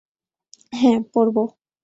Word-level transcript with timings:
হ্যাঁ, 0.73 0.99
পরব। 1.13 1.37